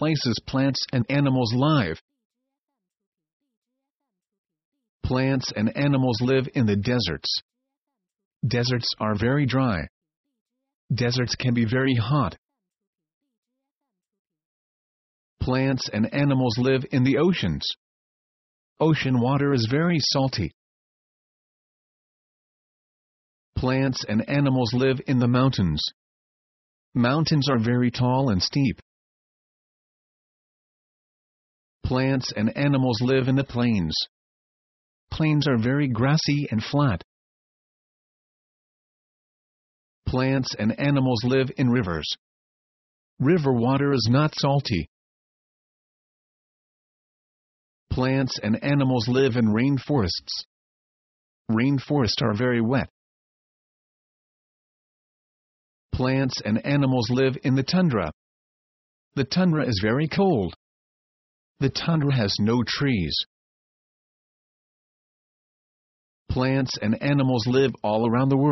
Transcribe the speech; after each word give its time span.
places 0.00 0.40
plants 0.46 0.80
and 0.94 1.04
animals 1.10 1.52
live. 1.54 2.00
Plants 5.04 5.52
and 5.54 5.76
animals 5.76 6.22
live 6.22 6.48
in 6.54 6.64
the 6.64 6.74
deserts. 6.74 7.42
Deserts 8.46 8.88
are 8.98 9.14
very 9.14 9.44
dry. 9.44 9.88
Deserts 10.90 11.34
can 11.34 11.52
be 11.52 11.66
very 11.66 11.94
hot. 11.96 12.34
Plants 15.38 15.90
and 15.92 16.14
animals 16.14 16.56
live 16.56 16.86
in 16.90 17.04
the 17.04 17.18
oceans. 17.18 17.68
Ocean 18.80 19.20
water 19.20 19.52
is 19.52 19.68
very 19.70 19.98
salty. 20.00 20.52
Plants 23.54 24.02
and 24.08 24.26
animals 24.30 24.72
live 24.72 24.98
in 25.06 25.18
the 25.18 25.28
mountains. 25.28 25.82
Mountains 26.94 27.50
are 27.50 27.62
very 27.62 27.90
tall 27.90 28.30
and 28.30 28.42
steep. 28.42 28.80
Plants 31.90 32.32
and 32.36 32.56
animals 32.56 33.00
live 33.00 33.26
in 33.26 33.34
the 33.34 33.42
plains. 33.42 33.96
Plains 35.10 35.48
are 35.48 35.58
very 35.58 35.88
grassy 35.88 36.46
and 36.48 36.62
flat. 36.62 37.02
Plants 40.06 40.54
and 40.56 40.78
animals 40.78 41.24
live 41.24 41.50
in 41.56 41.68
rivers. 41.68 42.06
River 43.18 43.52
water 43.52 43.92
is 43.92 44.06
not 44.08 44.36
salty. 44.36 44.88
Plants 47.90 48.38
and 48.40 48.62
animals 48.62 49.08
live 49.08 49.34
in 49.34 49.46
rainforests. 49.46 50.44
Rainforests 51.50 52.22
are 52.22 52.34
very 52.34 52.60
wet. 52.60 52.88
Plants 55.92 56.40
and 56.44 56.64
animals 56.64 57.10
live 57.10 57.36
in 57.42 57.56
the 57.56 57.64
tundra. 57.64 58.12
The 59.16 59.24
tundra 59.24 59.66
is 59.66 59.80
very 59.82 60.06
cold. 60.06 60.54
The 61.60 61.68
tundra 61.68 62.14
has 62.14 62.34
no 62.40 62.62
trees. 62.66 63.14
Plants 66.30 66.72
and 66.80 67.02
animals 67.02 67.46
live 67.46 67.72
all 67.82 68.08
around 68.08 68.30
the 68.30 68.36
world. 68.36 68.48